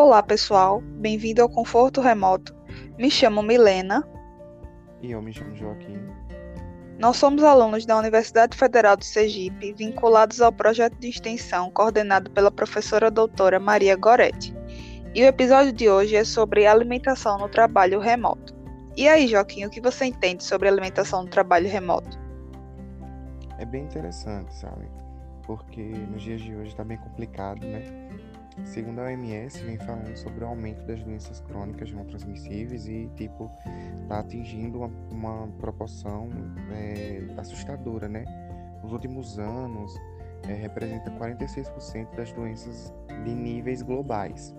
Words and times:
Olá, 0.00 0.22
pessoal. 0.22 0.80
Bem-vindo 0.80 1.42
ao 1.42 1.48
Conforto 1.48 2.00
Remoto. 2.00 2.54
Me 2.96 3.10
chamo 3.10 3.42
Milena. 3.42 4.08
E 5.02 5.10
eu 5.10 5.20
me 5.20 5.32
chamo 5.32 5.56
Joaquim. 5.56 5.98
Nós 7.00 7.16
somos 7.16 7.42
alunos 7.42 7.84
da 7.84 7.98
Universidade 7.98 8.56
Federal 8.56 8.96
do 8.96 9.04
Sergipe, 9.04 9.72
vinculados 9.72 10.40
ao 10.40 10.52
projeto 10.52 10.96
de 11.00 11.08
extensão 11.08 11.68
coordenado 11.72 12.30
pela 12.30 12.48
professora 12.48 13.10
doutora 13.10 13.58
Maria 13.58 13.96
Goretti. 13.96 14.54
E 15.16 15.24
o 15.24 15.26
episódio 15.26 15.72
de 15.72 15.90
hoje 15.90 16.14
é 16.14 16.22
sobre 16.22 16.64
alimentação 16.64 17.36
no 17.36 17.48
trabalho 17.48 17.98
remoto. 17.98 18.54
E 18.96 19.08
aí, 19.08 19.26
Joaquim, 19.26 19.64
o 19.64 19.70
que 19.70 19.80
você 19.80 20.04
entende 20.04 20.44
sobre 20.44 20.68
alimentação 20.68 21.24
no 21.24 21.28
trabalho 21.28 21.68
remoto? 21.68 22.16
É 23.58 23.64
bem 23.64 23.82
interessante, 23.82 24.54
sabe? 24.54 24.86
Porque 25.42 25.82
nos 25.82 26.22
dias 26.22 26.40
de 26.40 26.54
hoje 26.54 26.68
está 26.68 26.84
bem 26.84 26.98
complicado, 26.98 27.66
né? 27.66 27.82
Segundo 28.64 29.00
a 29.00 29.04
OMS, 29.04 29.62
vem 29.64 29.78
falando 29.78 30.16
sobre 30.16 30.44
o 30.44 30.46
aumento 30.46 30.84
das 30.84 31.02
doenças 31.02 31.40
crônicas 31.40 31.92
não 31.92 32.04
transmissíveis 32.04 32.86
e, 32.86 33.10
tipo, 33.16 33.50
tá 34.08 34.20
atingindo 34.20 34.78
uma, 34.78 34.90
uma 35.10 35.48
proporção 35.58 36.28
é, 36.72 37.22
assustadora, 37.36 38.08
né? 38.08 38.24
Nos 38.82 38.92
últimos 38.92 39.38
anos, 39.38 39.94
é, 40.48 40.54
representa 40.54 41.10
46% 41.10 42.14
das 42.14 42.32
doenças 42.32 42.92
de 43.24 43.34
níveis 43.34 43.82
globais. 43.82 44.54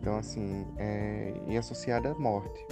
Então, 0.00 0.16
assim, 0.16 0.66
é, 0.76 1.32
e 1.48 1.56
associada 1.56 2.10
à 2.10 2.14
morte. 2.14 2.66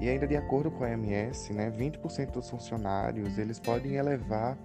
E 0.00 0.08
ainda 0.08 0.26
de 0.26 0.36
acordo 0.36 0.70
com 0.70 0.84
a 0.84 0.88
OMS, 0.88 1.52
né, 1.52 1.70
20% 1.70 2.30
dos 2.30 2.48
funcionários, 2.48 3.36
eles 3.36 3.58
podem 3.58 3.96
elevar 3.96 4.56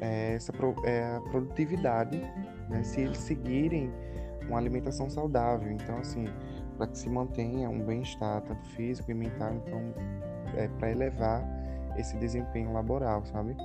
é, 0.00 0.34
essa 0.34 0.52
é, 0.84 1.18
produtividade 1.30 2.18
né, 2.68 2.82
se 2.82 3.00
eles 3.00 3.18
seguirem 3.18 3.90
uma 4.50 4.58
alimentação 4.58 5.08
saudável. 5.08 5.70
Então, 5.70 5.98
assim, 5.98 6.24
para 6.76 6.86
que 6.86 6.98
se 6.98 7.08
mantenha 7.08 7.68
um 7.68 7.84
bem-estar, 7.84 8.42
tanto 8.42 8.66
físico 8.70 9.10
e 9.10 9.14
mental, 9.14 9.54
então, 9.54 9.94
é 10.56 10.68
para 10.68 10.90
elevar 10.90 11.42
esse 11.96 12.16
desempenho 12.16 12.72
laboral, 12.72 13.24
sabe? 13.26 13.56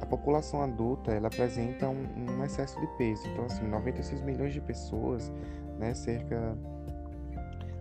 A 0.00 0.06
população 0.06 0.62
adulta, 0.62 1.12
ela 1.12 1.28
apresenta 1.28 1.88
um, 1.88 2.06
um 2.16 2.44
excesso 2.44 2.80
de 2.80 2.86
peso. 2.96 3.26
Então, 3.28 3.44
assim, 3.44 3.66
96 3.66 4.22
milhões 4.22 4.52
de 4.52 4.60
pessoas, 4.60 5.32
né, 5.78 5.94
cerca 5.94 6.56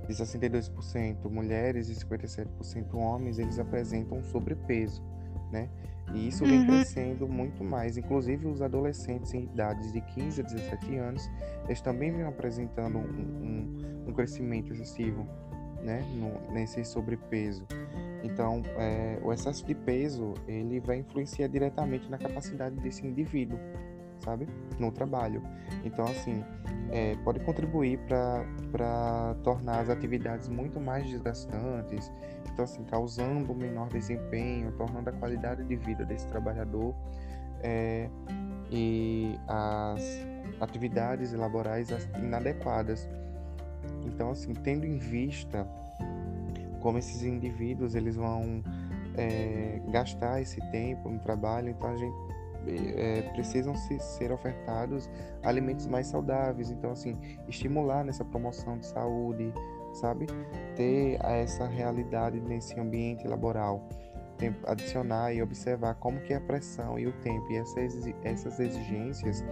de 0.08 0.16
62% 0.16 1.30
mulheres 1.30 1.89
e 1.89 1.95
57% 1.95 2.95
homens, 2.95 3.38
eles 3.38 3.59
apresentam 3.59 4.23
sobrepeso, 4.23 5.03
né? 5.52 5.69
E 6.14 6.28
isso 6.28 6.44
vem 6.44 6.59
uhum. 6.59 6.67
crescendo 6.67 7.28
muito 7.28 7.64
mais. 7.64 7.97
Inclusive, 7.97 8.47
os 8.47 8.61
adolescentes 8.61 9.33
em 9.33 9.44
idades 9.44 9.92
de 9.92 10.02
15 10.02 10.42
a 10.42 10.44
17 10.44 10.95
anos, 10.95 11.30
eles 11.66 11.81
também 11.81 12.11
vêm 12.11 12.23
apresentando 12.23 12.97
um, 12.97 13.02
um, 13.02 14.08
um 14.08 14.14
crescimento 14.14 14.73
excessivo 14.73 15.27
né, 15.83 16.03
no, 16.16 16.52
nesse 16.52 16.83
sobrepeso. 16.83 17.66
Então, 18.23 18.61
é, 18.77 19.20
o 19.23 19.31
excesso 19.31 19.66
de 19.66 19.73
peso, 19.73 20.33
ele 20.47 20.80
vai 20.80 20.97
influenciar 20.97 21.47
diretamente 21.47 22.09
na 22.09 22.17
capacidade 22.17 22.75
desse 22.77 23.05
indivíduo, 23.05 23.58
sabe? 24.20 24.48
No 24.78 24.92
trabalho. 24.92 25.42
Então, 25.84 26.06
assim, 26.06 26.44
é, 26.92 27.16
pode 27.23 27.39
contribuir 27.42 28.00
para 28.08 29.36
tornar 29.44 29.80
as 29.80 29.89
atividades 29.89 30.48
muito 30.48 30.80
mais 30.80 31.06
desgastantes, 31.08 32.11
então, 32.52 32.66
assim, 32.66 32.84
causando 32.84 33.52
um 33.52 33.56
menor 33.56 33.88
desempenho, 33.89 34.72
tornando 34.73 35.09
a 35.09 35.14
qualidade 35.14 35.64
de 35.64 35.76
vida 35.76 36.06
desse 36.06 36.28
trabalhador 36.28 36.94
é, 37.61 38.09
e 38.72 39.39
as 39.48 40.28
atividades 40.59 41.33
laborais 41.33 41.89
inadequadas. 42.17 43.08
Então, 44.05 44.32
assim, 44.32 44.54
tendo 44.54 44.86
em 44.86 44.98
vista 44.98 45.67
como 46.80 46.98
esses 46.98 47.23
indivíduos 47.23 47.95
eles 47.95 48.15
vão 48.15 48.64
é, 49.15 49.82
gastar 49.89 50.42
esse 50.42 50.60
tempo 50.71 51.10
no 51.10 51.20
trabalho, 51.20 51.70
então 51.70 51.89
a 51.89 51.98
gente 51.98 52.15
é, 52.67 53.21
precisam 53.33 53.75
se, 53.75 53.99
ser 53.99 54.31
ofertados 54.31 55.09
alimentos 55.43 55.87
mais 55.87 56.08
saudáveis. 56.08 56.70
Então, 56.70 56.92
assim, 56.92 57.17
estimular 57.47 58.03
nessa 58.03 58.25
promoção 58.25 58.77
de 58.77 58.86
saúde, 58.86 59.53
sabe? 59.93 60.27
Ter 60.75 61.20
essa 61.23 61.65
realidade 61.67 62.39
nesse 62.39 62.80
ambiente 62.80 63.27
laboral, 63.27 63.87
adicionar 64.65 65.33
e 65.33 65.42
observar 65.42 65.95
como 65.95 66.20
que 66.21 66.33
a 66.33 66.39
pressão 66.39 66.97
e 66.97 67.08
o 67.08 67.11
tempo 67.21 67.52
e 67.52 67.58
essas, 67.58 68.59
exigências 68.59 69.43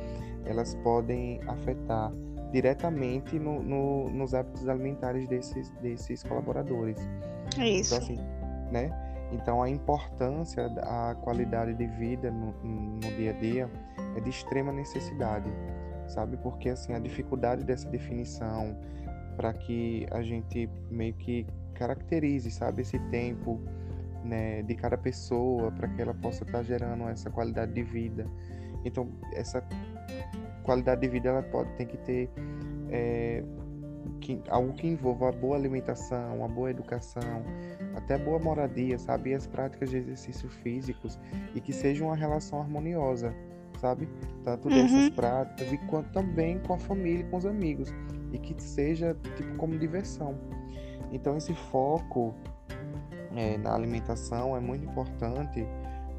elas 0.46 0.76
podem 0.76 1.42
afetar 1.46 2.10
diretamente 2.54 3.38
no, 3.38 3.62
no, 3.62 4.10
nos 4.10 4.34
hábitos 4.34 4.70
alimentares 4.70 5.28
desses, 5.28 5.70
desses 5.82 6.24
colaboradores. 6.24 6.98
Isso. 7.58 7.94
Então, 7.94 7.98
assim, 7.98 8.18
né? 8.72 9.07
Então, 9.32 9.62
a 9.62 9.70
importância 9.70 10.70
da 10.70 11.16
qualidade 11.22 11.74
de 11.74 11.86
vida 11.86 12.32
no, 12.32 12.54
no 12.64 13.00
dia 13.18 13.32
a 13.32 13.34
dia 13.34 13.70
é 14.16 14.22
de 14.22 14.30
extrema 14.30 14.72
necessidade, 14.72 15.50
sabe? 16.08 16.38
Porque, 16.38 16.70
assim, 16.70 16.94
a 16.94 17.00
dificuldade 17.00 17.64
dessa 17.64 17.90
definição, 17.90 18.78
para 19.36 19.54
que 19.54 20.08
a 20.12 20.22
gente 20.22 20.70
meio 20.90 21.14
que 21.14 21.46
caracterize, 21.74 22.50
sabe, 22.50 22.82
esse 22.82 22.98
tempo 23.10 23.62
né, 24.24 24.62
de 24.64 24.76
cada 24.76 24.98
pessoa, 24.98 25.72
para 25.72 25.88
que 25.88 26.02
ela 26.02 26.14
possa 26.14 26.44
estar 26.44 26.60
tá 26.60 26.64
gerando 26.64 27.08
essa 27.10 27.30
qualidade 27.30 27.74
de 27.74 27.84
vida. 27.84 28.26
Então, 28.86 29.10
essa 29.34 29.64
qualidade 30.64 31.02
de 31.02 31.08
vida 31.08 31.30
ela 31.30 31.44
pode 31.44 31.72
tem 31.74 31.86
que 31.86 31.98
ter 31.98 32.30
é, 32.90 33.44
que, 34.22 34.42
algo 34.50 34.74
que 34.74 34.88
envolva 34.88 35.30
a 35.30 35.32
boa 35.32 35.56
alimentação, 35.56 36.44
a 36.44 36.48
boa 36.48 36.70
educação, 36.72 37.44
até 37.96 38.18
boa 38.18 38.40
moradia, 38.40 38.98
sabe, 38.98 39.32
e 39.32 39.34
as 39.34 39.48
práticas 39.48 39.90
de 39.90 39.98
exercícios 39.98 40.54
físicos 40.56 41.20
e 41.56 41.62
que 41.62 41.74
seja 41.74 42.04
uma 42.04 42.16
relação 42.16 42.60
harmoniosa, 42.60 43.34
sabe, 43.80 44.08
tanto 44.44 44.70
dessas 44.70 44.92
uhum. 44.92 45.12
práticas 45.12 45.72
e 45.72 45.78
quanto 45.88 46.12
também 46.12 46.60
com 46.60 46.74
a 46.74 46.78
família, 46.78 47.22
e 47.22 47.30
com 47.30 47.38
os 47.38 47.46
amigos 47.46 47.94
e 48.32 48.38
que 48.38 48.62
seja 48.62 49.16
tipo 49.36 49.56
como 49.56 49.78
diversão. 49.78 50.36
Então 51.12 51.38
esse 51.38 51.54
foco 51.54 52.34
é, 53.36 53.58
na 53.58 53.74
alimentação 53.74 54.56
é 54.56 54.60
muito 54.60 54.86
importante 54.86 55.66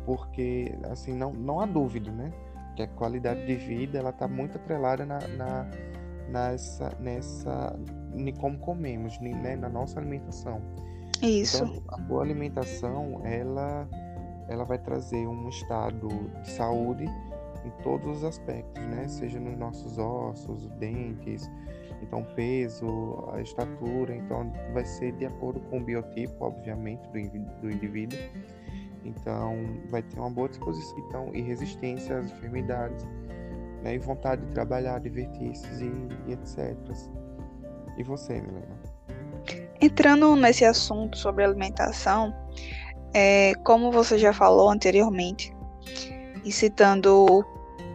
porque 0.04 0.74
assim 0.90 1.12
não, 1.14 1.32
não 1.32 1.60
há 1.60 1.66
dúvida, 1.66 2.10
né? 2.10 2.32
Que 2.74 2.82
a 2.82 2.88
qualidade 2.88 3.44
de 3.44 3.56
vida 3.56 3.98
ela 3.98 4.10
está 4.10 4.26
muito 4.26 4.56
atrelada 4.56 5.04
na, 5.04 5.18
na, 5.28 5.70
nessa 6.28 6.90
nessa 7.00 7.78
em 8.14 8.32
como 8.34 8.58
comemos, 8.58 9.18
né? 9.20 9.56
Na 9.56 9.68
nossa 9.68 9.98
alimentação. 9.98 10.60
Isso. 11.22 11.64
Então, 11.64 11.82
a 11.88 11.98
boa 11.98 12.22
alimentação 12.22 13.20
ela 13.24 13.88
ela 14.48 14.64
vai 14.64 14.78
trazer 14.78 15.26
um 15.26 15.48
estado 15.48 16.08
de 16.42 16.50
saúde 16.50 17.04
em 17.64 17.82
todos 17.82 18.18
os 18.18 18.24
aspectos, 18.24 18.82
né? 18.84 19.06
Seja 19.08 19.38
nos 19.38 19.56
nossos 19.58 19.98
ossos, 19.98 20.68
dentes, 20.78 21.50
então 22.02 22.24
peso, 22.34 23.28
a 23.32 23.40
estatura, 23.40 24.14
então 24.14 24.50
vai 24.72 24.84
ser 24.84 25.12
de 25.12 25.26
acordo 25.26 25.60
com 25.68 25.78
o 25.78 25.84
biotipo, 25.84 26.44
obviamente, 26.44 27.02
do, 27.08 27.60
do 27.60 27.70
indivíduo. 27.70 28.18
Então 29.04 29.56
vai 29.90 30.02
ter 30.02 30.18
uma 30.18 30.30
boa 30.30 30.48
disposição 30.48 30.98
então, 30.98 31.30
e 31.34 31.40
resistência 31.40 32.18
às 32.18 32.30
enfermidades, 32.30 33.06
né? 33.82 33.94
E 33.94 33.98
vontade 33.98 34.44
de 34.44 34.52
trabalhar, 34.52 35.00
divertir-se 35.00 35.66
e, 35.84 36.30
e 36.30 36.32
etc. 36.32 36.76
E 37.96 38.02
você, 38.02 38.34
Milena? 38.40 38.78
Entrando 39.80 40.34
nesse 40.36 40.64
assunto 40.64 41.16
sobre 41.16 41.44
alimentação, 41.44 42.34
é, 43.14 43.52
como 43.64 43.90
você 43.90 44.18
já 44.18 44.32
falou 44.32 44.70
anteriormente, 44.70 45.52
e 46.44 46.52
citando 46.52 47.44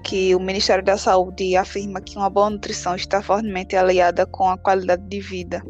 que 0.03 0.35
o 0.35 0.39
Ministério 0.39 0.83
da 0.83 0.97
Saúde 0.97 1.55
afirma 1.55 2.01
que 2.01 2.17
uma 2.17 2.29
boa 2.29 2.49
nutrição 2.49 2.95
está 2.95 3.21
fortemente 3.21 3.75
aliada 3.75 4.25
com 4.25 4.49
a 4.49 4.57
qualidade 4.57 5.03
de 5.07 5.19
vida, 5.19 5.63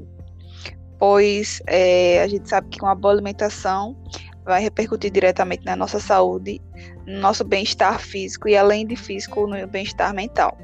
pois 0.97 1.61
é, 1.67 2.21
a 2.21 2.27
gente 2.27 2.49
sabe 2.49 2.69
que 2.69 2.81
uma 2.81 2.95
boa 2.95 3.13
alimentação 3.13 3.95
vai 4.43 4.61
repercutir 4.61 5.11
diretamente 5.11 5.63
na 5.65 5.75
nossa 5.75 5.99
saúde, 5.99 6.59
no 7.05 7.19
nosso 7.19 7.43
bem-estar 7.43 7.99
físico 7.99 8.47
e, 8.47 8.55
além 8.55 8.85
de 8.87 8.95
físico, 8.95 9.47
no 9.47 9.67
bem-estar 9.67 10.13
mental. 10.13 10.57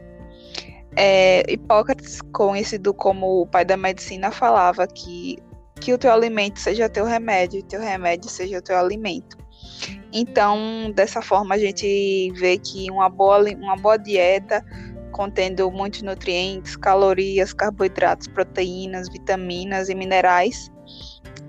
É, 0.96 1.44
Hipócrates, 1.52 2.22
conhecido 2.34 2.94
como 2.94 3.42
o 3.42 3.48
pai 3.48 3.64
da 3.64 3.78
medicina, 3.78 4.32
falava 4.32 4.88
que, 4.88 5.38
que 5.80 5.94
o 5.94 5.98
teu 5.98 6.12
alimento 6.12 6.60
seja 6.60 6.90
teu 6.90 7.06
remédio 7.06 7.60
e 7.60 7.64
teu 7.64 7.80
remédio 7.80 8.30
seja 8.30 8.58
o 8.58 8.62
teu 8.62 8.78
alimento. 8.78 9.38
Então, 10.12 10.92
dessa 10.96 11.22
forma, 11.22 11.56
a 11.56 11.58
gente 11.58 12.32
vê 12.36 12.58
que 12.58 12.90
uma 12.90 13.10
boa, 13.10 13.40
uma 13.56 13.76
boa 13.76 13.98
dieta 13.98 14.64
contendo 15.12 15.70
muitos 15.72 16.02
nutrientes, 16.02 16.76
calorias, 16.76 17.54
carboidratos, 17.54 18.28
proteínas, 18.28 19.10
vitaminas 19.10 19.90
e 19.90 19.96
minerais 19.96 20.72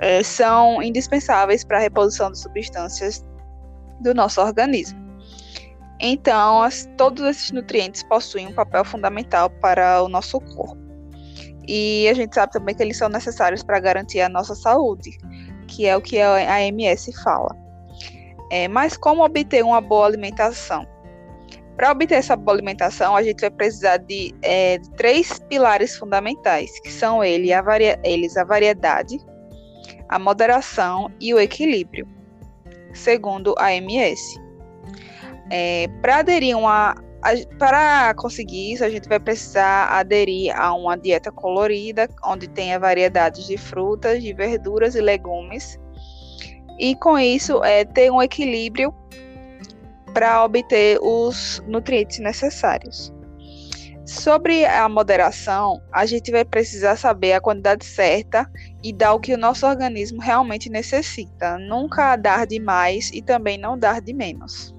é, 0.01 0.23
são 0.23 0.83
indispensáveis 0.83 1.63
para 1.63 1.79
a 1.79 1.81
reposição 1.81 2.31
de 2.31 2.39
substâncias 2.39 3.25
do 4.01 4.15
nosso 4.15 4.41
organismo. 4.41 4.99
Então, 6.01 6.63
as, 6.63 6.89
todos 6.97 7.23
esses 7.25 7.53
nutrientes 7.53 8.03
possuem 8.03 8.47
um 8.47 8.55
papel 8.55 8.85
fundamental 8.85 9.51
para 9.51 10.03
o 10.03 10.09
nosso 10.09 10.41
corpo. 10.41 10.79
e 11.69 12.09
a 12.09 12.15
gente 12.15 12.35
sabe 12.35 12.53
também 12.53 12.75
que 12.75 12.83
eles 12.83 12.97
são 12.97 13.09
necessários 13.09 13.63
para 13.63 13.79
garantir 13.79 14.21
a 14.21 14.29
nossa 14.29 14.55
saúde, 14.55 15.17
que 15.69 15.87
é 15.87 15.97
o 15.97 16.01
que 16.01 16.21
a 16.21 16.63
MS 16.63 17.13
fala. 17.23 17.55
É, 18.51 18.67
mas 18.67 18.97
como 18.97 19.25
obter 19.25 19.63
uma 19.63 19.81
boa 19.81 20.07
alimentação? 20.07 20.85
Para 21.77 21.93
obter 21.93 22.17
essa 22.17 22.35
boa 22.35 22.57
alimentação, 22.57 23.15
a 23.15 23.23
gente 23.23 23.41
vai 23.41 23.51
precisar 23.51 23.99
de, 23.99 24.35
é, 24.43 24.79
três 24.97 25.39
pilares 25.49 25.97
fundamentais, 25.97 26.71
que 26.81 26.91
são 26.91 27.23
ele, 27.23 27.53
a 27.53 27.63
eles 28.03 28.37
a 28.37 28.45
variedade, 28.45 29.19
a 30.09 30.19
moderação 30.19 31.11
e 31.21 31.33
o 31.33 31.39
equilíbrio, 31.39 32.07
segundo 32.93 33.55
a 33.59 33.73
MS. 33.75 34.41
É, 35.51 35.89
para 36.01 36.19
aderir 36.19 36.57
uma, 36.57 36.95
para 37.59 38.15
conseguir 38.15 38.73
isso, 38.73 38.85
a 38.85 38.89
gente 38.89 39.09
vai 39.09 39.19
precisar 39.19 39.89
aderir 39.89 40.59
a 40.59 40.73
uma 40.75 40.97
dieta 40.97 41.31
colorida, 41.31 42.09
onde 42.25 42.49
tenha 42.49 42.79
variedades 42.79 43.47
de 43.47 43.57
frutas, 43.57 44.23
de 44.23 44.33
verduras 44.33 44.95
e 44.95 45.01
legumes. 45.01 45.79
E 46.79 46.95
com 46.97 47.19
isso, 47.19 47.63
é, 47.63 47.85
ter 47.85 48.11
um 48.11 48.23
equilíbrio 48.23 48.95
para 50.15 50.45
obter 50.45 50.99
os 51.03 51.63
nutrientes 51.67 52.19
necessários. 52.19 53.13
Sobre 54.11 54.67
a 54.67 54.89
moderação, 54.89 55.81
a 55.93 56.05
gente 56.05 56.33
vai 56.33 56.45
precisar 56.45 56.97
saber 56.97 57.33
a 57.33 57.41
quantidade 57.41 57.85
certa 57.85 58.51
e 58.83 58.93
dar 58.93 59.15
o 59.15 59.21
que 59.21 59.33
o 59.33 59.39
nosso 59.39 59.65
organismo 59.65 60.21
realmente 60.21 60.69
necessita. 60.69 61.57
Nunca 61.59 62.17
dar 62.17 62.45
de 62.45 62.59
mais 62.59 63.09
e 63.13 63.23
também 63.23 63.57
não 63.57 63.79
dar 63.79 64.01
de 64.01 64.13
menos. 64.13 64.75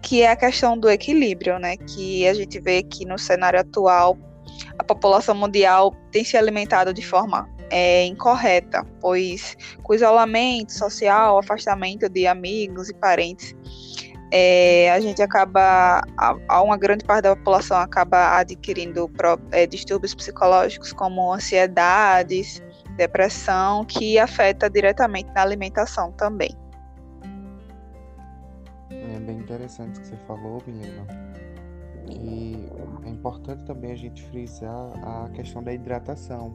Que 0.00 0.22
é 0.22 0.30
a 0.30 0.36
questão 0.36 0.78
do 0.78 0.88
equilíbrio, 0.88 1.58
né? 1.58 1.76
Que 1.76 2.26
a 2.26 2.32
gente 2.32 2.58
vê 2.58 2.82
que 2.82 3.04
no 3.04 3.18
cenário 3.18 3.60
atual 3.60 4.16
a 4.78 4.82
população 4.82 5.34
mundial 5.34 5.94
tem 6.10 6.24
se 6.24 6.38
alimentado 6.38 6.94
de 6.94 7.06
forma 7.06 7.46
é, 7.70 8.06
incorreta, 8.06 8.86
pois 9.02 9.54
com 9.82 9.92
isolamento 9.92 10.72
social, 10.72 11.38
afastamento 11.38 12.08
de 12.08 12.26
amigos 12.26 12.88
e 12.88 12.94
parentes, 12.94 13.54
é, 14.36 14.90
a 14.90 14.98
gente 14.98 15.22
acaba, 15.22 16.02
a, 16.48 16.60
uma 16.60 16.76
grande 16.76 17.04
parte 17.04 17.22
da 17.22 17.36
população 17.36 17.76
acaba 17.76 18.36
adquirindo 18.38 19.08
é, 19.52 19.64
distúrbios 19.64 20.12
psicológicos 20.12 20.92
como 20.92 21.32
ansiedades, 21.32 22.60
depressão, 22.96 23.84
que 23.84 24.18
afeta 24.18 24.68
diretamente 24.68 25.30
na 25.32 25.42
alimentação 25.42 26.10
também. 26.10 26.50
É 28.90 29.20
bem 29.20 29.38
interessante 29.38 29.98
o 29.98 30.02
que 30.02 30.08
você 30.08 30.16
falou, 30.26 30.60
Milena. 30.66 31.06
E 32.10 32.68
é 33.04 33.08
importante 33.08 33.64
também 33.64 33.92
a 33.92 33.96
gente 33.96 34.20
frisar 34.24 34.90
a 35.04 35.30
questão 35.30 35.62
da 35.62 35.72
hidratação 35.72 36.52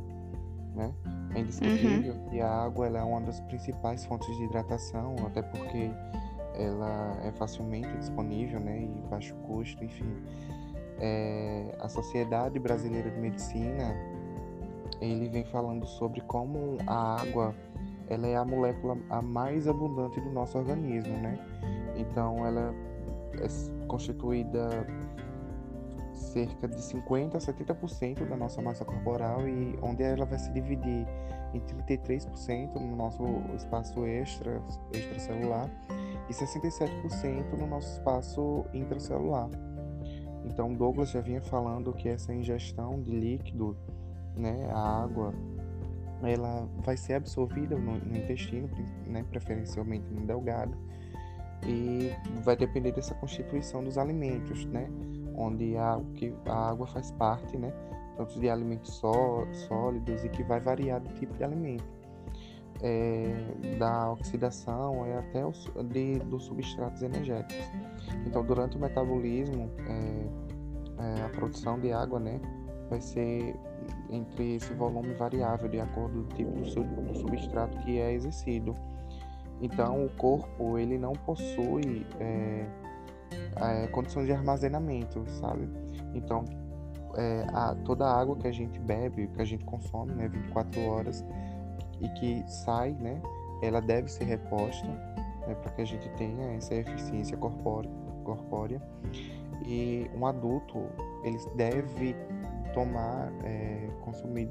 né? 0.76 0.94
É 1.36 1.40
indiscutível 1.40 2.14
uhum. 2.14 2.30
que 2.30 2.42
a 2.42 2.50
água 2.50 2.88
ela 2.88 3.00
é 3.00 3.04
uma 3.04 3.22
das 3.22 3.40
principais 3.42 4.06
fontes 4.06 4.36
de 4.38 4.44
hidratação, 4.46 5.16
até 5.26 5.42
porque 5.42 5.92
ela 6.59 7.17
é 7.23 7.31
facilmente 7.31 7.89
disponível, 7.97 8.59
né? 8.59 8.81
E 8.81 9.01
baixo 9.09 9.33
custo, 9.47 9.83
enfim. 9.83 10.13
É, 11.00 11.75
a 11.79 11.88
Sociedade 11.88 12.59
Brasileira 12.59 13.09
de 13.09 13.19
Medicina 13.19 13.95
ele 15.01 15.29
vem 15.29 15.45
falando 15.45 15.85
sobre 15.85 16.19
como 16.21 16.77
a 16.85 17.21
água 17.21 17.56
ela 18.09 18.27
é 18.27 18.35
a 18.35 18.44
molécula 18.44 18.97
a 19.09 19.21
mais 19.21 19.67
abundante 19.67 20.19
do 20.19 20.31
nosso 20.31 20.57
organismo, 20.57 21.15
né? 21.17 21.39
Então 21.95 22.45
ela 22.45 22.73
é 23.35 23.85
constituída 23.88 24.85
cerca 26.13 26.67
de 26.67 26.81
50 26.81 27.38
a 27.38 27.39
70% 27.39 28.27
da 28.27 28.35
nossa 28.35 28.61
massa 28.61 28.83
corporal 28.83 29.47
e 29.47 29.77
onde 29.81 30.03
ela 30.03 30.25
vai 30.25 30.38
se 30.38 30.51
dividir 30.51 31.07
em 31.53 31.59
33% 31.59 32.75
no 32.75 32.95
nosso 32.95 33.23
espaço 33.56 34.06
extra, 34.06 34.61
extracelular 34.94 35.69
e 36.30 36.34
67% 36.34 37.58
no 37.58 37.68
nosso 37.68 37.94
espaço 37.94 38.66
intracelular. 38.74 39.50
Então 40.46 40.74
Douglas 40.74 41.12
já 41.12 41.22
vinha 41.22 41.42
falando 41.42 41.94
que 41.94 42.08
essa 42.08 42.34
ingestão 42.34 43.02
de 43.02 43.12
líquido, 43.12 43.76
né, 44.36 44.70
a 44.72 45.04
água, 45.04 45.34
ela 46.24 46.68
vai 46.84 46.98
ser 46.98 47.14
absorvida 47.14 47.78
no, 47.78 47.98
no 47.98 48.18
intestino, 48.18 48.70
né, 49.06 49.24
preferencialmente 49.30 50.06
no 50.14 50.26
delgado, 50.26 50.78
e 51.66 52.12
vai 52.44 52.56
depender 52.56 52.92
dessa 52.92 53.14
constituição 53.16 53.84
dos 53.84 53.98
alimentos, 53.98 54.66
né? 54.66 54.90
onde 55.36 55.78
a, 55.78 56.00
que 56.16 56.34
a 56.46 56.70
água 56.70 56.86
faz 56.88 57.12
parte, 57.12 57.58
né, 57.58 57.72
tanto 58.18 58.40
de 58.40 58.50
alimentos 58.50 58.94
só, 58.96 59.46
sólidos 59.68 60.24
e 60.26 60.30
que 60.30 60.44
vai 60.44 60.60
variar 60.60 61.00
do 61.00 61.14
tipo 61.14 61.34
de 61.34 61.44
alimento, 61.44 61.84
é, 62.81 63.76
da 63.78 64.12
oxidação 64.12 65.06
e 65.08 65.14
até 65.14 65.46
os, 65.46 65.70
de, 65.92 66.20
dos 66.20 66.46
substratos 66.46 67.02
energéticos. 67.02 67.66
Então, 68.26 68.44
durante 68.44 68.78
o 68.78 68.80
metabolismo, 68.80 69.70
é, 69.88 70.50
é, 71.04 71.26
a 71.26 71.30
produção 71.30 71.80
de 71.80 71.92
água, 71.92 72.20
né, 72.20 72.40
vai 72.90 73.02
ser 73.02 73.56
entre 74.10 74.56
esse 74.56 74.74
volume 74.74 75.14
variável 75.14 75.70
de 75.70 75.80
acordo 75.80 76.24
com 76.24 76.34
o 76.34 76.64
tipo 76.64 77.02
do, 77.02 77.16
substrato 77.16 77.78
que 77.80 78.00
é 78.00 78.14
exercido. 78.14 78.76
Então, 79.62 80.06
o 80.06 80.10
corpo 80.12 80.78
ele 80.78 80.98
não 80.98 81.14
possui 81.14 82.06
é, 82.20 82.66
é, 83.58 83.88
condições 83.88 84.26
de 84.26 84.31
armazenamento, 84.31 85.24
sabe? 85.31 85.70
Então, 86.16 86.46
é, 87.16 87.46
a, 87.54 87.76
toda 87.86 88.06
a 88.06 88.20
água 88.20 88.36
que 88.38 88.48
a 88.48 88.52
gente 88.52 88.80
bebe, 88.80 89.28
que 89.28 89.42
a 89.42 89.46
gente 89.46 89.66
consome, 89.66 90.14
né, 90.14 90.28
24 90.28 90.81
horas, 90.88 91.26
e 92.01 92.10
que 92.10 92.44
sai, 92.48 92.92
né, 93.00 93.22
ela 93.62 93.81
deve 93.81 94.10
ser 94.10 94.25
reposta, 94.25 94.88
né, 95.48 95.56
para 95.62 95.72
que 95.72 95.81
a 95.81 95.86
gente 95.86 96.10
tenha 96.12 96.54
essa 96.54 96.75
eficiência 96.75 97.38
corpórea, 97.38 97.90
corpórea. 98.24 98.81
E 99.66 100.10
um 100.16 100.25
adulto, 100.25 100.86
ele 101.24 101.38
deve 101.56 102.16
tomar, 102.74 103.31
é, 103.44 103.90
consumir 104.01 104.50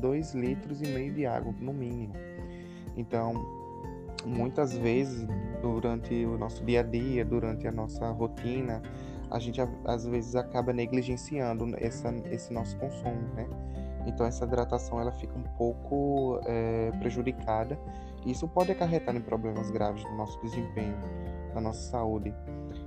2 0.00 0.34
litros 0.34 0.80
e 0.80 0.86
meio 0.86 1.12
de 1.12 1.26
água, 1.26 1.52
no 1.58 1.72
mínimo. 1.72 2.14
Então, 2.96 3.34
muitas 4.24 4.76
vezes 4.76 5.26
durante 5.60 6.24
o 6.24 6.38
nosso 6.38 6.64
dia 6.64 6.80
a 6.80 6.82
dia, 6.82 7.24
durante 7.24 7.66
a 7.66 7.72
nossa 7.72 8.10
rotina, 8.10 8.82
a 9.30 9.38
gente 9.38 9.60
às 9.84 10.06
vezes 10.06 10.36
acaba 10.36 10.72
negligenciando 10.72 11.74
essa, 11.78 12.14
esse 12.30 12.52
nosso 12.52 12.76
consumo, 12.76 13.22
né? 13.34 13.48
Então 14.06 14.26
essa 14.26 14.44
hidratação 14.44 15.00
ela 15.00 15.12
fica 15.12 15.36
um 15.38 15.42
pouco 15.56 16.40
é, 16.46 16.90
prejudicada. 16.98 17.78
Isso 18.26 18.46
pode 18.48 18.70
acarretar 18.72 19.16
em 19.16 19.20
problemas 19.20 19.70
graves 19.70 20.04
no 20.04 20.16
nosso 20.16 20.40
desempenho, 20.40 20.96
na 21.54 21.60
nossa 21.60 21.90
saúde. 21.90 22.34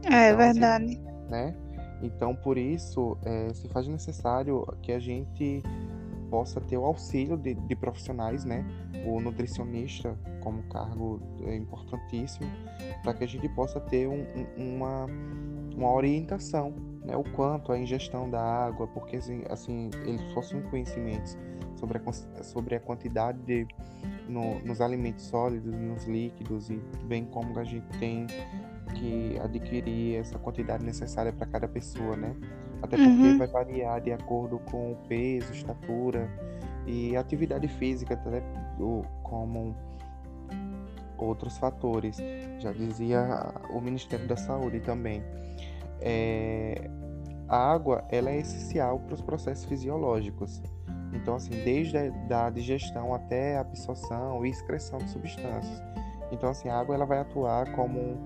É 0.03 0.27
então, 0.27 0.37
verdade. 0.37 0.85
Assim, 0.85 1.29
né? 1.29 1.55
Então 2.01 2.35
por 2.35 2.57
isso 2.57 3.17
é, 3.23 3.53
se 3.53 3.67
faz 3.69 3.87
necessário 3.87 4.65
que 4.81 4.91
a 4.91 4.99
gente 4.99 5.63
possa 6.29 6.59
ter 6.59 6.77
o 6.77 6.85
auxílio 6.85 7.37
de, 7.37 7.53
de 7.53 7.75
profissionais, 7.75 8.43
né? 8.43 8.65
O 9.05 9.19
nutricionista 9.19 10.17
como 10.41 10.63
cargo 10.63 11.21
é 11.45 11.55
importantíssimo 11.55 12.49
para 13.03 13.13
que 13.13 13.23
a 13.23 13.27
gente 13.27 13.47
possa 13.49 13.79
ter 13.79 14.07
um, 14.07 14.25
um, 14.57 14.75
uma, 14.75 15.05
uma 15.75 15.93
orientação, 15.93 16.73
né? 17.05 17.15
O 17.15 17.23
quanto 17.23 17.71
a 17.71 17.77
ingestão 17.77 18.29
da 18.29 18.41
água, 18.41 18.87
porque 18.87 19.17
assim, 19.17 19.43
assim 19.49 19.89
eles 20.05 20.21
possuem 20.33 20.63
conhecimentos 20.63 21.37
sobre 21.75 21.99
a, 21.99 22.43
sobre 22.43 22.75
a 22.75 22.79
quantidade 22.79 23.39
de 23.39 23.67
no, 24.27 24.59
nos 24.59 24.81
alimentos 24.81 25.25
sólidos, 25.25 25.73
nos 25.73 26.05
líquidos 26.05 26.69
e 26.69 26.81
bem 27.03 27.25
como 27.25 27.57
a 27.59 27.63
gente 27.63 27.85
tem 27.99 28.25
que 28.95 29.37
adquirir 29.39 30.17
essa 30.17 30.39
quantidade 30.39 30.83
necessária 30.83 31.31
para 31.31 31.45
cada 31.45 31.67
pessoa, 31.67 32.15
né? 32.15 32.35
Até 32.81 32.97
porque 32.97 33.09
uhum. 33.09 33.37
vai 33.37 33.47
variar 33.47 34.01
de 34.01 34.11
acordo 34.11 34.59
com 34.59 34.93
o 34.93 34.95
peso, 35.07 35.51
estatura 35.53 36.29
e 36.85 37.15
atividade 37.15 37.67
física, 37.67 38.19
como 39.23 39.75
outros 41.17 41.57
fatores. 41.57 42.17
Já 42.59 42.71
dizia 42.71 43.53
o 43.71 43.81
Ministério 43.81 44.27
da 44.27 44.37
Saúde 44.37 44.79
também. 44.79 45.23
É, 46.05 46.89
a 47.47 47.57
água 47.57 48.05
ela 48.09 48.29
é 48.29 48.37
essencial 48.37 48.99
para 48.99 49.15
os 49.15 49.21
processos 49.21 49.65
fisiológicos. 49.65 50.61
Então, 51.13 51.35
assim, 51.35 51.51
desde 51.63 51.97
a 51.97 52.49
digestão 52.49 53.13
até 53.13 53.57
a 53.57 53.61
absorção 53.61 54.45
e 54.45 54.49
excreção 54.49 54.99
de 54.99 55.09
substâncias. 55.09 55.81
Então, 56.31 56.49
assim, 56.49 56.69
a 56.69 56.79
água 56.79 56.93
ela 56.95 57.05
vai 57.05 57.19
atuar 57.19 57.71
como, 57.73 58.17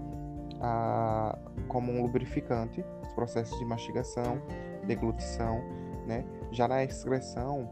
a, 0.59 1.37
como 1.67 1.91
um 1.91 2.01
lubrificante 2.01 2.83
processos 3.15 3.57
de 3.59 3.65
mastigação, 3.65 4.41
deglutição, 4.85 5.61
né? 6.07 6.25
Já 6.51 6.67
na 6.67 6.83
excreção 6.83 7.69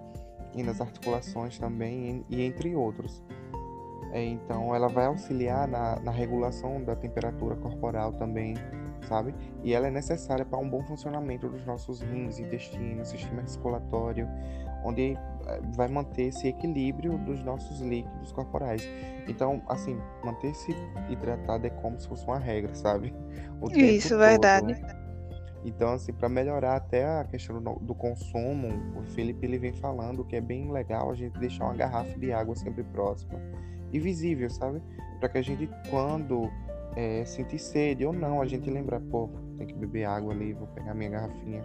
e 0.53 0.61
nas 0.61 0.79
articulações 0.81 1.57
também, 1.57 2.25
e 2.29 2.41
entre 2.41 2.75
outros. 2.75 3.23
É, 4.11 4.23
então, 4.23 4.73
ela 4.73 4.87
vai 4.87 5.05
auxiliar 5.05 5.67
na, 5.67 5.99
na 5.99 6.11
regulação 6.11 6.83
da 6.83 6.95
temperatura 6.95 7.55
corporal 7.55 8.13
também, 8.13 8.55
sabe? 9.07 9.33
E 9.63 9.73
ela 9.73 9.87
é 9.87 9.91
necessária 9.91 10.45
para 10.45 10.59
um 10.59 10.69
bom 10.69 10.83
funcionamento 10.83 11.47
dos 11.47 11.65
nossos 11.65 12.01
rins, 12.01 12.39
intestino, 12.39 13.05
sistema 13.05 13.45
circulatório, 13.47 14.27
onde 14.83 15.13
eh, 15.13 15.61
vai 15.75 15.87
manter 15.87 16.27
esse 16.27 16.47
equilíbrio 16.47 17.17
dos 17.19 17.43
nossos 17.43 17.79
líquidos 17.81 18.31
corporais. 18.31 18.87
Então, 19.27 19.61
assim, 19.67 19.97
manter-se 20.23 20.75
hidratado 21.09 21.65
é 21.65 21.69
como 21.69 21.99
se 21.99 22.07
fosse 22.07 22.25
uma 22.25 22.39
regra, 22.39 22.73
sabe? 22.75 23.13
Isso, 23.73 24.09
todo. 24.09 24.19
verdade. 24.19 24.79
Então, 25.65 25.91
assim, 25.91 26.13
para 26.13 26.29
melhorar 26.29 26.75
até 26.75 27.05
a 27.05 27.25
questão 27.25 27.61
do, 27.61 27.73
do, 27.79 27.95
consumo, 27.95 28.69
o 28.97 29.03
Felipe 29.03 29.45
ele 29.45 29.57
vem 29.57 29.73
falando 29.73 30.23
que 30.23 30.35
é 30.35 30.41
bem 30.41 30.71
legal 30.71 31.11
a 31.11 31.15
gente 31.15 31.37
deixar 31.39 31.65
uma 31.65 31.73
garrafa 31.73 32.17
de 32.17 32.31
água 32.31 32.55
sempre 32.55 32.83
próxima 32.83 33.37
e 33.91 33.99
visível, 33.99 34.49
sabe? 34.49 34.81
Para 35.19 35.29
que 35.29 35.37
a 35.37 35.41
gente, 35.41 35.69
quando 35.89 36.49
é, 36.97 37.23
sentir 37.25 37.59
sede 37.59 38.03
ou 38.03 38.11
não, 38.11 38.41
a 38.41 38.47
gente 38.47 38.67
lembra, 38.71 38.99
pô, 38.99 39.29
tem 39.59 39.67
que 39.67 39.73
beber 39.75 40.05
água 40.05 40.33
ali, 40.33 40.53
vou 40.53 40.67
pegar 40.69 40.95
minha 40.95 41.11
garrafinha 41.11 41.61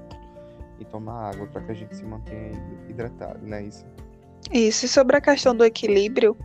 e 0.79 0.85
tomar 0.85 1.31
água 1.31 1.47
para 1.47 1.62
que 1.62 1.73
a 1.73 1.75
gente 1.75 1.97
se 1.97 2.05
mantenha 2.05 2.53
hidratado, 2.87 3.45
né? 3.47 3.62
Isso. 3.62 3.87
Isso, 4.53 4.85
e 4.85 4.89
sobre 4.89 5.17
a 5.17 5.23
questão 5.23 5.57
do 5.57 5.65
equilíbrio 5.65 6.37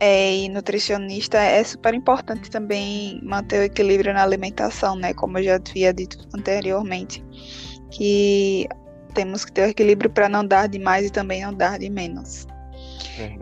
é, 0.00 0.34
e 0.34 0.48
nutricionista, 0.48 1.38
é 1.38 1.62
super 1.62 1.94
importante 1.94 2.50
também 2.50 3.20
manter 3.22 3.60
o 3.60 3.62
equilíbrio 3.62 4.12
na 4.12 4.24
alimentação, 4.24 4.96
né? 4.96 5.14
Como 5.14 5.38
eu 5.38 5.44
já 5.44 5.54
havia 5.54 5.94
dito 5.94 6.18
anteriormente, 6.34 7.24
que 7.92 8.66
temos 9.14 9.44
que 9.44 9.52
ter 9.52 9.62
o 9.62 9.70
equilíbrio 9.70 10.10
para 10.10 10.28
não 10.28 10.44
dar 10.44 10.66
de 10.66 10.80
mais 10.80 11.06
e 11.06 11.10
também 11.10 11.42
não 11.42 11.54
dar 11.54 11.78
de 11.78 11.88
menos. 11.88 12.48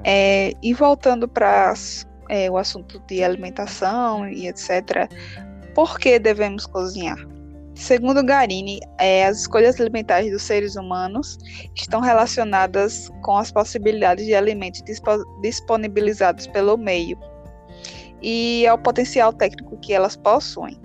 É, 0.04 0.52
e 0.62 0.74
voltando 0.74 1.26
para 1.26 1.72
é, 2.32 2.50
o 2.50 2.56
assunto 2.56 2.98
de 3.06 3.22
alimentação 3.22 4.26
e 4.26 4.48
etc., 4.48 5.06
por 5.74 5.98
que 5.98 6.18
devemos 6.18 6.64
cozinhar? 6.64 7.18
Segundo 7.74 8.24
Garini, 8.24 8.80
é, 8.98 9.26
as 9.26 9.40
escolhas 9.40 9.78
alimentares 9.78 10.30
dos 10.30 10.42
seres 10.42 10.74
humanos 10.76 11.38
estão 11.76 12.00
relacionadas 12.00 13.10
com 13.22 13.36
as 13.36 13.52
possibilidades 13.52 14.24
de 14.24 14.34
alimentos 14.34 14.82
dispo 14.82 15.10
disponibilizados 15.42 16.46
pelo 16.46 16.76
meio 16.76 17.18
e 18.22 18.66
ao 18.66 18.78
potencial 18.78 19.32
técnico 19.32 19.78
que 19.78 19.92
elas 19.92 20.16
possuem. 20.16 20.80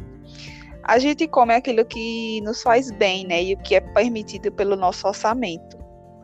A 0.84 1.00
gente 1.00 1.28
come 1.28 1.54
aquilo 1.54 1.86
que 1.86 2.42
nos 2.42 2.62
faz 2.62 2.92
bem, 2.92 3.26
né, 3.26 3.44
e 3.44 3.54
o 3.54 3.58
que 3.58 3.76
é 3.76 3.82
permitido 3.82 4.52
pelo 4.52 4.76
nosso 4.76 5.08
orçamento. 5.08 5.78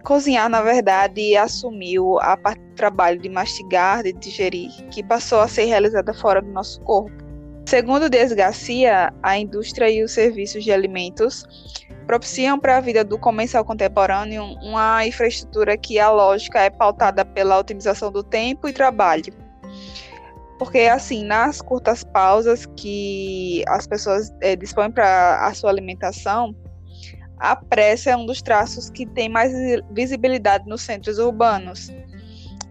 Cozinhar, 0.03 0.49
na 0.49 0.61
verdade, 0.61 1.35
assumiu 1.37 2.19
a 2.19 2.35
parte 2.35 2.59
do 2.59 2.75
trabalho 2.75 3.19
de 3.19 3.29
mastigar, 3.29 4.03
de 4.03 4.11
digerir, 4.11 4.69
que 4.91 5.01
passou 5.01 5.39
a 5.39 5.47
ser 5.47 5.63
realizada 5.63 6.13
fora 6.13 6.41
do 6.41 6.51
nosso 6.51 6.81
corpo. 6.81 7.23
Segundo 7.65 8.09
Dias 8.09 8.33
Garcia, 8.33 9.13
a 9.23 9.37
indústria 9.37 9.89
e 9.89 10.03
os 10.03 10.11
serviços 10.11 10.63
de 10.63 10.71
alimentos 10.73 11.45
propiciam 12.05 12.59
para 12.59 12.77
a 12.77 12.81
vida 12.81 13.03
do 13.03 13.17
comensal 13.17 13.63
contemporâneo 13.63 14.43
uma 14.61 15.07
infraestrutura 15.07 15.77
que 15.77 15.97
a 15.97 16.11
lógica 16.11 16.59
é 16.59 16.69
pautada 16.69 17.23
pela 17.23 17.57
otimização 17.57 18.11
do 18.11 18.21
tempo 18.21 18.67
e 18.67 18.73
trabalho. 18.73 19.33
Porque, 20.59 20.79
assim, 20.79 21.23
nas 21.23 21.61
curtas 21.61 22.03
pausas 22.03 22.65
que 22.75 23.63
as 23.67 23.87
pessoas 23.87 24.31
é, 24.41 24.55
dispõem 24.55 24.91
para 24.91 25.47
a 25.47 25.53
sua 25.53 25.69
alimentação, 25.69 26.53
a 27.37 27.55
pressa 27.55 28.11
é 28.11 28.17
um 28.17 28.25
dos 28.25 28.41
traços 28.41 28.89
que 28.89 29.05
tem 29.05 29.29
mais 29.29 29.51
visibilidade 29.91 30.67
nos 30.67 30.81
centros 30.81 31.17
urbanos. 31.17 31.91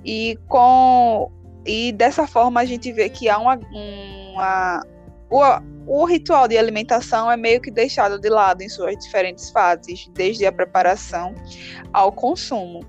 E 0.04 0.38
com 0.48 1.30
e 1.64 1.92
dessa 1.92 2.26
forma 2.26 2.60
a 2.60 2.64
gente 2.64 2.92
vê 2.92 3.08
que 3.08 3.28
há 3.28 3.38
uma, 3.38 3.56
uma 3.56 4.82
o, 5.30 5.40
o 5.86 6.04
ritual 6.04 6.46
de 6.46 6.58
alimentação 6.58 7.30
é 7.30 7.36
meio 7.36 7.60
que 7.60 7.70
deixado 7.70 8.18
de 8.18 8.28
lado 8.28 8.62
em 8.62 8.68
suas 8.68 8.96
diferentes 8.98 9.50
fases, 9.50 10.08
desde 10.12 10.44
a 10.44 10.52
preparação 10.52 11.34
ao 11.92 12.12
consumo. 12.12 12.84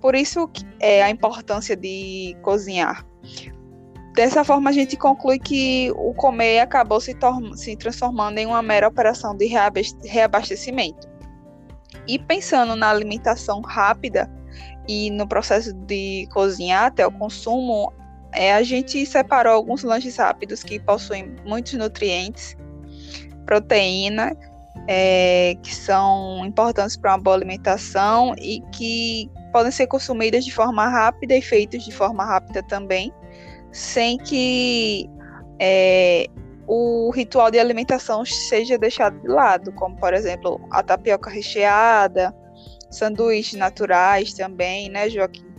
Por 0.00 0.16
isso 0.16 0.50
é 0.80 1.02
a 1.02 1.10
importância 1.10 1.76
de 1.76 2.36
cozinhar. 2.42 3.06
Dessa 4.14 4.44
forma, 4.44 4.68
a 4.68 4.72
gente 4.72 4.96
conclui 4.96 5.38
que 5.38 5.90
o 5.96 6.12
comer 6.12 6.60
acabou 6.60 7.00
se, 7.00 7.16
se 7.56 7.76
transformando 7.76 8.38
em 8.38 8.46
uma 8.46 8.60
mera 8.60 8.86
operação 8.86 9.34
de 9.34 9.46
reabastecimento. 10.04 11.08
E 12.06 12.18
pensando 12.18 12.76
na 12.76 12.90
alimentação 12.90 13.62
rápida 13.62 14.30
e 14.86 15.10
no 15.10 15.26
processo 15.26 15.72
de 15.72 16.28
cozinhar 16.32 16.86
até 16.86 17.06
o 17.06 17.12
consumo, 17.12 17.92
é, 18.32 18.52
a 18.52 18.62
gente 18.62 19.06
separou 19.06 19.54
alguns 19.54 19.82
lanches 19.82 20.16
rápidos 20.16 20.62
que 20.62 20.78
possuem 20.78 21.34
muitos 21.46 21.72
nutrientes, 21.74 22.56
proteína, 23.46 24.36
é, 24.88 25.56
que 25.62 25.74
são 25.74 26.44
importantes 26.44 26.96
para 26.96 27.12
uma 27.12 27.18
boa 27.18 27.36
alimentação 27.36 28.34
e 28.38 28.60
que 28.72 29.30
podem 29.52 29.70
ser 29.70 29.86
consumidas 29.86 30.44
de 30.44 30.52
forma 30.52 30.88
rápida 30.88 31.36
e 31.36 31.42
feitos 31.42 31.84
de 31.84 31.92
forma 31.92 32.24
rápida 32.24 32.62
também, 32.62 33.12
sem 33.72 34.18
que 34.18 35.08
é, 35.58 36.28
o 36.66 37.10
ritual 37.10 37.50
de 37.50 37.58
alimentação 37.58 38.24
seja 38.24 38.78
deixado 38.78 39.20
de 39.20 39.28
lado, 39.28 39.72
como 39.72 39.96
por 39.96 40.14
exemplo 40.14 40.60
a 40.70 40.82
tapioca 40.82 41.30
recheada, 41.30 42.34
sanduíches 42.90 43.58
naturais 43.58 44.32
também, 44.32 44.88
né, 44.88 45.08
Joaquim? 45.08 45.50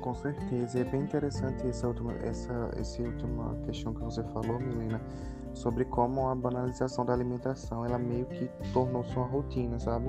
Com 0.00 0.14
certeza, 0.14 0.80
é 0.80 0.84
bem 0.84 1.02
interessante 1.02 1.66
essa 1.66 1.88
última, 1.88 2.12
essa, 2.22 2.70
essa 2.78 3.02
última 3.02 3.56
questão 3.66 3.92
que 3.92 4.00
você 4.00 4.22
falou, 4.24 4.58
Milena, 4.58 5.00
sobre 5.54 5.84
como 5.86 6.28
a 6.28 6.34
banalização 6.34 7.04
da 7.04 7.12
alimentação, 7.12 7.84
ela 7.84 7.98
meio 7.98 8.26
que 8.26 8.48
tornou-se 8.72 9.14
uma 9.16 9.26
rotina, 9.26 9.78
sabe? 9.78 10.06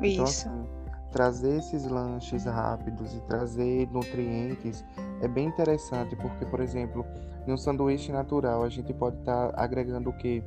Então, 0.00 0.24
Isso. 0.24 0.48
Então, 0.48 0.62
assim, 0.62 0.83
trazer 1.14 1.58
esses 1.58 1.84
lanches 1.86 2.44
rápidos 2.44 3.14
e 3.14 3.20
trazer 3.20 3.88
nutrientes 3.92 4.84
é 5.22 5.28
bem 5.28 5.46
interessante, 5.46 6.16
porque, 6.16 6.44
por 6.44 6.58
exemplo, 6.58 7.06
em 7.46 7.52
um 7.52 7.56
sanduíche 7.56 8.10
natural, 8.10 8.64
a 8.64 8.68
gente 8.68 8.92
pode 8.92 9.20
estar 9.20 9.52
tá 9.52 9.62
agregando 9.62 10.10
o 10.10 10.12
que? 10.12 10.42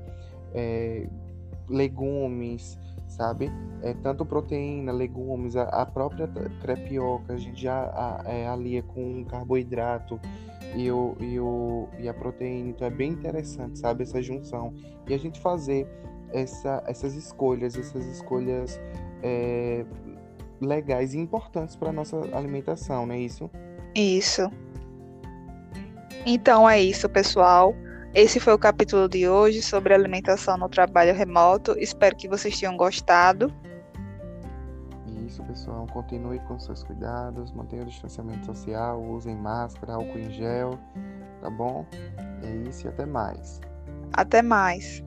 É, 0.54 1.08
legumes, 1.70 2.78
sabe? 3.08 3.50
É, 3.82 3.94
tanto 3.94 4.26
proteína, 4.26 4.92
legumes, 4.92 5.56
a, 5.56 5.64
a 5.64 5.86
própria 5.86 6.28
crepioca, 6.60 7.34
a 7.34 7.38
gente 7.38 7.62
já 7.62 7.86
a, 7.86 8.30
é, 8.30 8.46
alia 8.46 8.84
com 8.84 9.24
carboidrato 9.24 10.20
e, 10.76 10.92
o, 10.92 11.16
e, 11.22 11.40
o, 11.40 11.88
e 11.98 12.10
a 12.10 12.14
proteína, 12.14 12.72
então 12.72 12.86
é 12.86 12.92
bem 12.92 13.12
interessante, 13.14 13.80
sabe? 13.80 14.04
Essa 14.04 14.22
junção. 14.22 14.74
E 15.08 15.14
a 15.14 15.18
gente 15.18 15.40
fazer 15.40 15.88
essa, 16.34 16.84
essas 16.86 17.16
escolhas, 17.16 17.78
essas 17.78 18.06
escolhas 18.06 18.78
é, 19.24 19.86
legais 20.62 21.14
e 21.14 21.18
importantes 21.18 21.76
para 21.76 21.92
nossa 21.92 22.18
alimentação, 22.34 23.06
não 23.06 23.14
é 23.14 23.20
isso? 23.20 23.50
Isso. 23.96 24.50
Então 26.26 26.70
é 26.70 26.82
isso, 26.82 27.08
pessoal. 27.10 27.76
Esse 28.14 28.40
foi 28.40 28.54
o 28.54 28.58
capítulo 28.58 29.08
de 29.08 29.28
hoje 29.28 29.62
sobre 29.62 29.94
alimentação 29.94 30.58
no 30.58 30.68
trabalho 30.68 31.14
remoto. 31.14 31.78
Espero 31.78 32.16
que 32.16 32.28
vocês 32.28 32.60
tenham 32.60 32.76
gostado. 32.76 33.54
Isso, 35.26 35.44
pessoal. 35.44 35.86
Continue 35.94 36.40
com 36.40 36.58
seus 36.58 36.84
cuidados, 36.84 37.52
mantenha 37.52 37.84
o 37.84 37.86
distanciamento 37.86 38.46
social, 38.46 39.02
usem 39.04 39.36
máscara, 39.36 39.94
álcool 39.94 40.18
em 40.18 40.32
gel, 40.32 40.80
tá 41.42 41.50
bom? 41.50 41.86
É 42.44 42.70
isso 42.70 42.88
e 42.88 42.90
até 42.90 43.06
mais. 43.06 43.62
Até 44.14 44.42
mais. 44.42 45.04